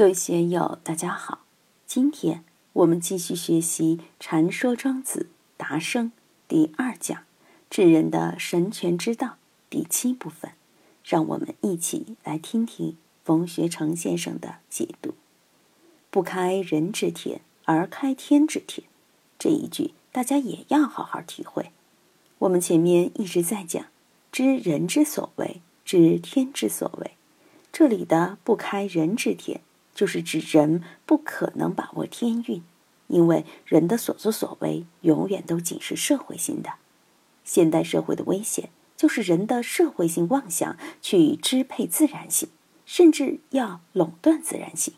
[0.00, 1.40] 各位学友，大家好。
[1.86, 6.06] 今天我们继续学习《禅说庄子达生》
[6.48, 7.24] 第二讲
[7.68, 9.36] “治人的神权之道”
[9.68, 10.52] 第七部分，
[11.04, 15.12] 让我们一起来听听冯学成先生的解读。
[16.10, 18.86] 不开人之天，而开天之天，
[19.38, 21.72] 这一句大家也要好好体会。
[22.38, 23.84] 我们前面一直在讲
[24.32, 27.10] “知人之所为，知天之所为”，
[27.70, 29.60] 这里的“不开人之天”。
[30.00, 32.62] 就是指人不可能把握天运，
[33.08, 36.76] 因为人的所作所为永远都仅是社会性的。
[37.44, 42.48] 现代社会的危险就是人的社会性妄想去支配自然性，
[42.86, 44.94] 甚至要垄断自然性。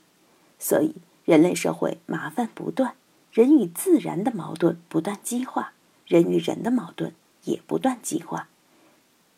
[0.60, 2.94] 所以，人类社会麻烦不断，
[3.32, 5.72] 人与自然的矛盾不断激化，
[6.06, 7.12] 人与人的矛盾
[7.42, 8.48] 也不断激化。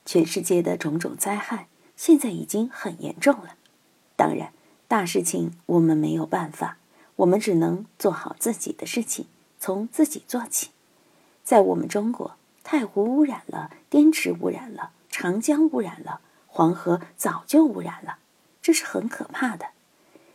[0.05, 3.57] 全世界的种种灾害现在已经很严重了，
[4.15, 4.53] 当然。
[4.87, 6.79] 大事情我们没有办法，
[7.17, 9.27] 我们只能做好自己的事情，
[9.59, 10.71] 从自己做起。
[11.43, 18.19] 在我们中国，太湖污染了，滇池污染了，长江污染了，黄河早就污染了，
[18.63, 19.67] 这是很可怕的。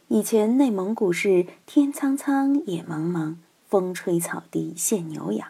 [0.07, 3.35] 以前内蒙古是天苍苍，野茫茫，
[3.67, 5.49] 风吹草低见牛羊，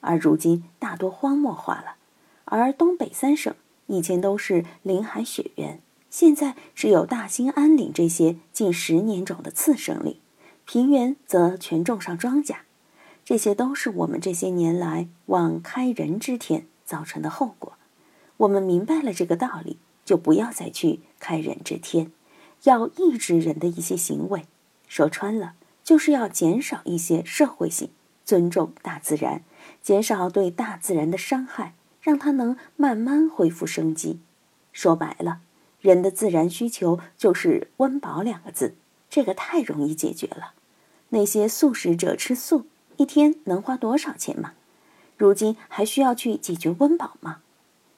[0.00, 1.96] 而如今大多荒漠化了。
[2.44, 3.52] 而东北三省
[3.86, 5.80] 以前都是林海雪原。
[6.16, 10.18] 现在只有大兴安岭这些近十年种的次生林，
[10.64, 12.54] 平原则全种上庄稼，
[13.22, 17.74] 这些都是我们这些年来妄开人之天造成的后果。
[18.38, 22.10] 我们明白了这个道理，就不要再去开人之天，
[22.62, 24.46] 要抑制人的一些行为。
[24.88, 25.52] 说穿了，
[25.84, 27.90] 就是要减少一些社会性，
[28.24, 29.42] 尊重大自然，
[29.82, 34.20] 减少对大自然的伤害，让它能慢慢恢复生机。
[34.72, 35.40] 说白了。
[35.86, 38.74] 人的自然需求就是温饱两个字，
[39.08, 40.52] 这个太容易解决了。
[41.10, 44.54] 那些素食者吃素，一天能花多少钱吗？
[45.16, 47.38] 如今还需要去解决温饱吗？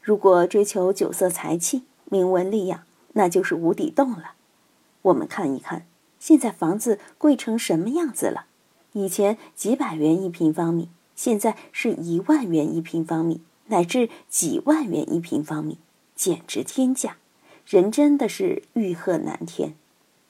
[0.02, 2.82] 如果追求酒色财气、名闻利养，
[3.14, 4.32] 那就是无底洞了。
[5.00, 5.86] 我们看一看，
[6.20, 8.44] 现在房子贵成什么样子了？
[8.92, 15.78] 以前几百元一平方米，现在是一万元一平方米，乃至几万元一平方米，
[16.14, 17.16] 简直天价。
[17.68, 19.74] 人真的是欲壑难填，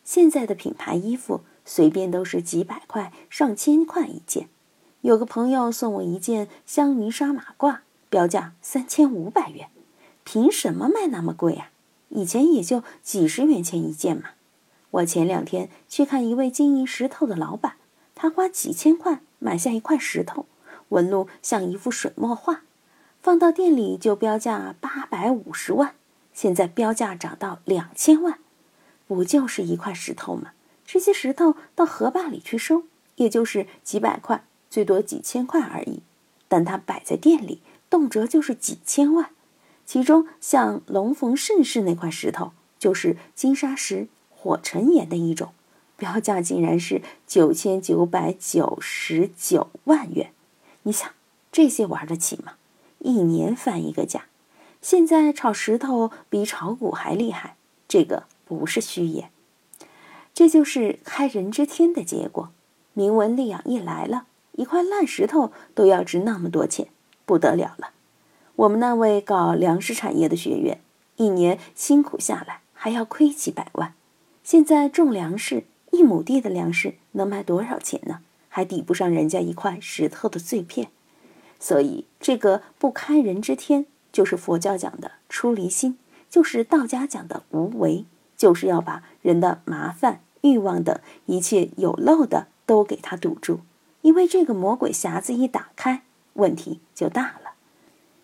[0.02, 4.48] 现在的品牌衣服随便都是几百块、上千块一件。
[5.02, 7.78] 有个朋友送我一件香云纱马褂，
[8.10, 9.68] 标价三千五百元，
[10.24, 11.70] 凭什么卖那么贵啊？
[12.08, 14.30] 以前也就几十元钱一件嘛。
[14.90, 17.74] 我前两天去看一位经营石头的老板，
[18.16, 20.46] 他花几千块买下一块石头，
[20.88, 22.62] 纹路像一幅水墨画，
[23.22, 25.94] 放到店里就标价八百五十万。
[26.40, 28.38] 现在标价涨到两千万，
[29.08, 30.52] 不就是一块石头吗？
[30.86, 32.84] 这些石头到河坝里去收，
[33.16, 36.00] 也就是几百块，最多几千块而已。
[36.46, 37.60] 但它摆在店里，
[37.90, 39.30] 动辄就是几千万。
[39.84, 45.50] 其中像龙凤盛世那块石头，就是金沙石、火成岩的一种，
[45.96, 50.30] 标价竟然是九千九百九十九万元。
[50.84, 51.10] 你想，
[51.50, 52.52] 这些玩得起吗？
[53.00, 54.26] 一年翻一个价。
[54.80, 57.56] 现在炒石头比炒股还厉害，
[57.88, 59.30] 这个不是虚言，
[60.32, 62.50] 这就是开人之天的结果。
[62.94, 66.88] 名闻利养一来了，一块烂石头都要值那么多钱，
[67.26, 67.90] 不得了了。
[68.56, 70.80] 我们那位搞粮食产业的学员，
[71.16, 73.94] 一年辛苦下来还要亏几百万。
[74.42, 78.20] 现在种粮食，一亩地的粮食能卖多少钱呢？
[78.48, 80.88] 还抵不上人家一块石头的碎片。
[81.60, 83.86] 所以，这个不开人之天。
[84.12, 85.98] 就是佛教讲的出离心，
[86.28, 88.04] 就是道家讲的无为，
[88.36, 93.60] 就是要把人的麻烦、欲望等一切有漏的都给它堵住。
[94.02, 96.02] 因为这个魔鬼匣子一打开，
[96.34, 97.52] 问题就大了。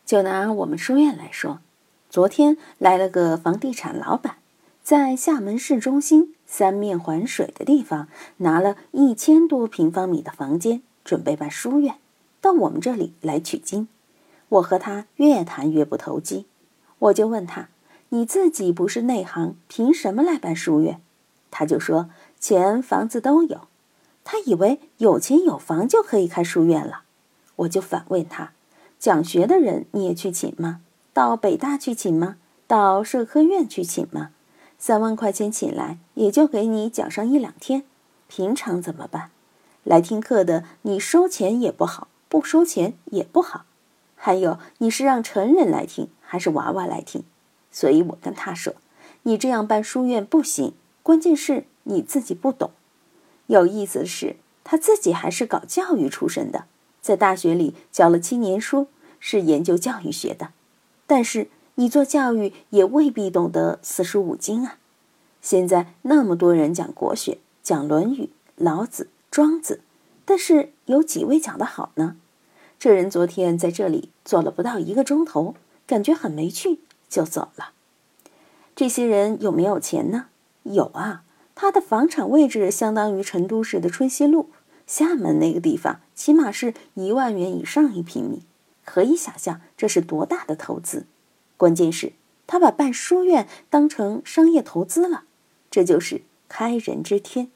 [0.06, 1.60] 就拿我们书院来说，
[2.08, 4.36] 昨天来了个房地产老板，
[4.82, 8.08] 在厦门市中心三面环水的地方，
[8.38, 11.96] 拿了一千多平方米的房间，准备办书院，
[12.40, 13.88] 到我们这里来取经。
[14.48, 16.46] 我和他越谈越不投机，
[16.98, 17.68] 我就问他
[18.10, 21.00] ：“你自己不是内行，凭什么来办书院？”
[21.50, 23.68] 他就说：“钱房子都有。”
[24.24, 27.02] 他以为有钱有房就可以开书院了。
[27.56, 28.52] 我就反问他
[28.98, 30.80] ：“讲学的人你也去请吗？
[31.12, 32.36] 到北大去请吗？
[32.66, 34.30] 到社科院去请吗？
[34.78, 37.84] 三万块钱请来，也就给你讲上一两天。
[38.26, 39.30] 平常怎么办？
[39.82, 43.66] 来听课的，你收钱也不好，不收钱也不好。”
[44.24, 47.24] 还有，你是让成人来听还是娃娃来听？
[47.70, 48.72] 所以我跟他说，
[49.24, 50.72] 你这样办书院不行。
[51.02, 52.70] 关键是你自己不懂。
[53.48, 56.64] 有意思的是，他自己还是搞教育出身的，
[57.02, 58.86] 在大学里教了七年书，
[59.20, 60.52] 是研究教育学的。
[61.06, 64.78] 但是你做教育也未必懂得四书五经啊。
[65.42, 68.22] 现在那么多人讲国学，讲《论语》
[68.56, 69.82] 《老子》《庄子》，
[70.24, 72.16] 但是有几位讲得好呢？
[72.84, 75.54] 这人昨天在这里坐了不到一个钟头，
[75.86, 77.70] 感觉很没趣，就走了。
[78.76, 80.26] 这些人有没有钱呢？
[80.64, 81.24] 有啊。
[81.54, 84.50] 他的房产位置相当于成都市的春熙路，
[84.86, 88.42] 厦门那个地方起码是一万元以上一平米，
[88.84, 91.06] 可以想象这是多大的投资。
[91.56, 92.12] 关键是，
[92.46, 95.22] 他把办书院当成商业投资了，
[95.70, 96.20] 这就是
[96.50, 97.50] 开人之天，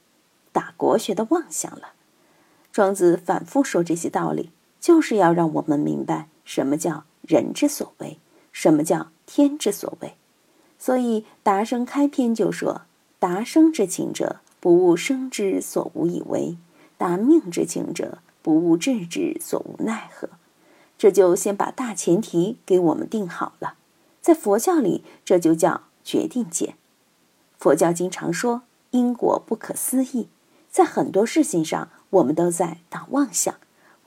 [0.53, 1.93] 打国学的妄想了。
[2.73, 4.49] 庄子反复说这些道理，
[4.81, 8.19] 就是要让我们明白什么叫人之所为，
[8.53, 10.15] 什么叫天之所为。
[10.79, 12.83] 所以达生开篇就说。
[13.21, 16.57] 达生之情者，不务生之所无以为；
[16.97, 20.29] 达命之情者，不务智之所无奈何。
[20.97, 23.75] 这就先把大前提给我们定好了。
[24.21, 26.77] 在佛教里，这就叫决定见。
[27.59, 30.29] 佛教经常说因果不可思议，
[30.71, 33.57] 在很多事情上，我们都在打妄想，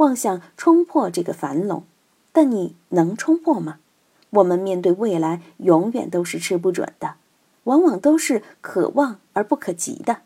[0.02, 1.84] 妄想冲破这个樊笼。
[2.34, 3.80] 但你能冲破吗？
[4.32, 7.16] 我们面对未来，永远都是吃不准的。
[7.66, 10.22] 往往都是可望而不可及的，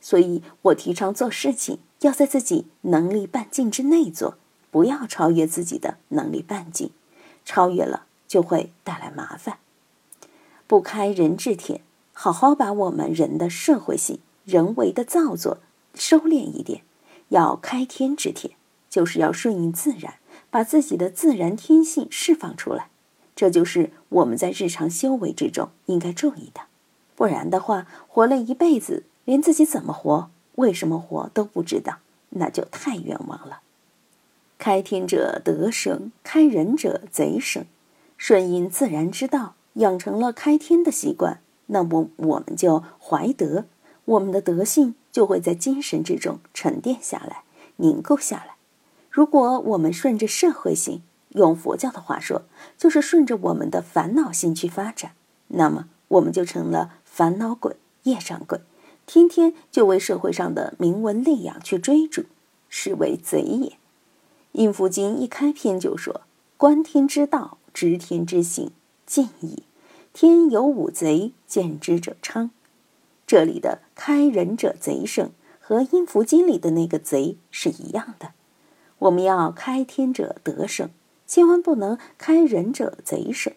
[0.00, 4.38] 所以我提倡做事情要在自己能力半径之内做，
[4.70, 6.90] 不要超越自己的能力半径，
[7.44, 9.58] 超越了就会带来麻烦。
[10.66, 11.82] 不开人治天，
[12.14, 15.58] 好好把我们人的社会性、人为的造作
[15.94, 16.82] 收敛一点，
[17.28, 18.54] 要开天治天，
[18.90, 20.14] 就是要顺应自然，
[20.50, 22.88] 把自己的自然天性释放出来，
[23.34, 26.62] 这就是我们在日常修为之中应该注意的。
[27.14, 31.98] 不然的话，活了一辈子，连自己怎么活、为什么活都不知道，
[32.30, 33.60] 那就太冤枉了。
[34.58, 37.64] 开天者得生，开人者贼生。
[38.18, 43.64] 顺应自然之道，养成了开天的习惯，那么我们就怀德，
[44.04, 47.44] 我们的德性就会在精神之中沉淀下来、
[47.76, 48.56] 凝固下来。
[49.10, 52.42] 如果我们顺着社会性，用佛教的话说，
[52.78, 55.12] 就是顺着我们的烦恼性去发展，
[55.48, 56.92] 那么我们就成了。
[57.12, 58.60] 烦恼鬼、业障鬼，
[59.04, 62.24] 天天就为社会上的名闻利养去追逐，
[62.68, 63.76] 是为贼也。
[64.52, 66.22] 应符经一开篇就说
[66.56, 68.70] ：“观天之道，知天之行，
[69.04, 69.64] 尽矣。
[70.12, 72.52] 天有五贼，见之者昌。”
[73.26, 78.32] 这里的“开人者贼胜”和应符经里的那个贼是一样的。
[79.00, 80.88] 我们要开天者得胜，
[81.26, 83.52] 千万不能开人者贼胜。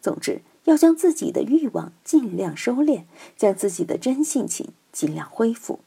[0.00, 0.40] 总之。
[0.66, 3.04] 要将自己的欲望尽量收敛，
[3.36, 5.78] 将自己的真性情尽量恢复。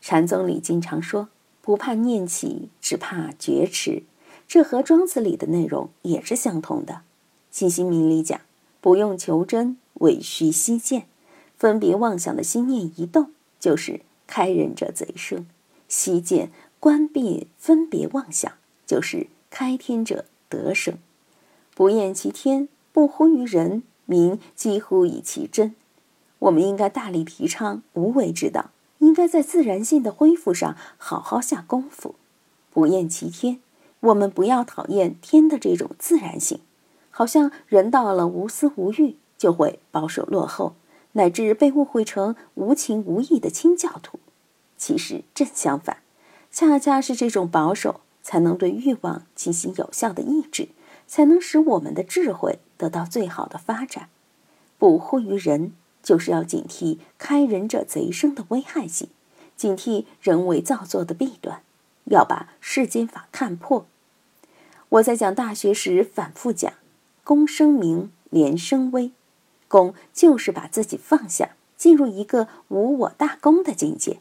[0.00, 1.28] 禅宗里经常说
[1.62, 4.02] ：“不怕念起，只怕觉迟。”
[4.48, 7.02] 这和庄子里的内容也是相同的。
[7.52, 8.40] 信心明里讲
[8.82, 11.06] ：“不用求真，唯须息见。”
[11.56, 13.30] 分别妄想的心念一动，
[13.60, 15.44] 就是开人者贼生；
[15.86, 18.52] 息见关闭分别妄想，
[18.86, 20.98] 就是开天者得生。
[21.74, 23.82] 不厌其天，不忽于人。
[24.10, 25.74] 民几乎以其真，
[26.38, 28.70] 我们应该大力提倡无为之道，
[29.00, 32.14] 应该在自然性的恢复上好好下功夫，
[32.72, 33.60] 不厌其天。
[34.00, 36.60] 我们不要讨厌天的这种自然性，
[37.10, 40.74] 好像人到了无私无欲就会保守落后，
[41.12, 44.18] 乃至被误会成无情无义的清教徒。
[44.78, 45.98] 其实正相反，
[46.50, 50.68] 恰恰是这种保守，才能对欲望进行有效的抑制，
[51.06, 52.58] 才能使我们的智慧。
[52.76, 54.08] 得到最好的发展，
[54.78, 59.08] 不惑于人，就是要警惕开人者贼生的危害性，
[59.56, 61.60] 警惕人为造作的弊端，
[62.04, 63.86] 要把世间法看破。
[64.90, 66.72] 我在讲大学时反复讲：
[67.24, 69.10] 功生名，廉生威。
[69.66, 74.20] 功就是把自己放下，进入一个无我大功的境界。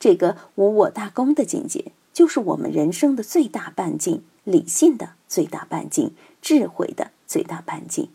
[0.00, 7.10] 这个无我大公的境界，就是我们人生的最大半径，理性的最大半径，智慧的。
[7.28, 8.08] 最大半径，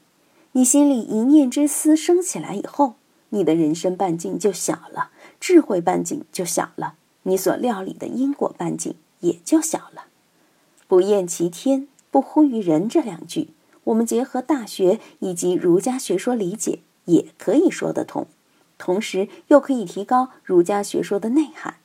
[0.53, 2.95] 你心里一念之思升起来以后，
[3.29, 10.05] 你的人生半径就小了，智慧半径就小了，你所料理的因果半径也就小了。
[10.87, 13.49] 不厌其天，不忽于人这两句，
[13.83, 18.25] 我们结合大学以及儒家学说理解，也可以说得通，
[18.83, 21.75] 同时又可以提高儒家学说的内涵。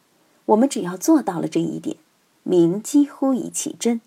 [0.46, 1.96] 我们只要做到了这一点，
[2.42, 4.00] 民几乎以其真，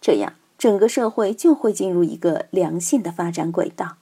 [0.00, 0.32] 这样。
[0.58, 3.98] 整个社会就会进入一个良性的发展轨道，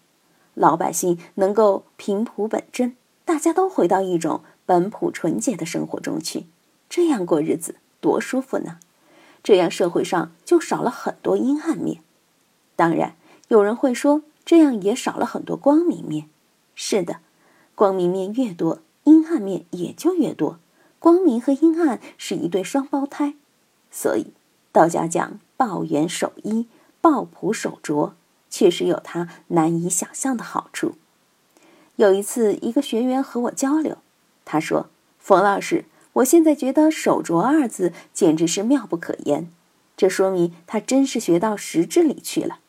[0.55, 2.97] 老百姓能够平朴本真，
[3.27, 6.47] 大家都回到一种本朴纯洁的生活中去，
[6.89, 8.79] 这样过日子多舒服呢？
[9.43, 12.01] 这样社会上就少了很多阴暗面。
[12.77, 13.17] 当然，
[13.49, 16.31] 有人会说，这样也少了很多光明面。
[16.75, 17.17] 是的，
[17.75, 20.59] 光明面越多，阴暗面也就越多。
[20.99, 23.35] 光明和阴暗是一对双胞胎，
[23.91, 24.27] 所以
[24.71, 26.67] 道家讲抱元守一，
[27.01, 28.15] 抱朴守拙，
[28.49, 30.95] 确实有它难以想象的好处。
[31.97, 33.99] 有一次，一个学员和我交流，
[34.45, 34.89] 他说
[35.19, 39.51] ：“冯老师，我现在觉得‘守拙’二字简直是妙不可言，
[39.97, 42.61] 这说明他真是学到实质里去了。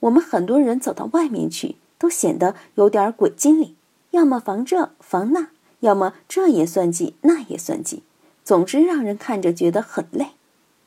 [0.00, 3.76] 我们很多人走到外面去，都显得有点鬼精灵，
[4.12, 5.48] 要么防这防那。”
[5.82, 8.04] 要么这也算计，那也算计，
[8.44, 10.28] 总之让人看着觉得很累。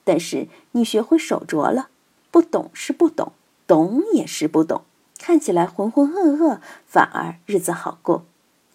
[0.05, 1.89] 但是你学会守拙了，
[2.31, 3.33] 不懂是不懂，
[3.67, 4.83] 懂也是不懂，
[5.19, 8.23] 看起来浑浑噩噩，反而日子好过。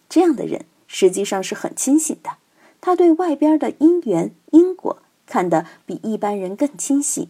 [0.07, 2.33] 这样的人实际上是很清醒的，
[2.79, 7.29] 他对外边的因缘因果看得比一般人更清晰。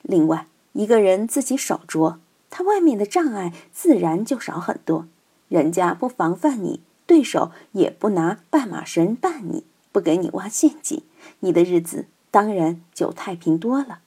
[0.00, 5.06] 另外，一个人自己守拙，他外面的障碍自然就少很多，
[5.52, 6.80] 人家不防范你。
[7.04, 11.02] 对手也不拿绊马神绊你，不给你挖陷阱，
[11.40, 13.98] 你的日子当然就太平多了。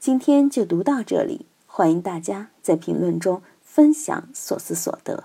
[0.00, 5.24] 今天就读到这里，欢迎大家在评论中分享所思所得。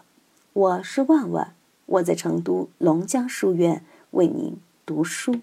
[0.52, 1.56] 我是万万，
[1.88, 5.40] 我在成都龙江书院为您读书。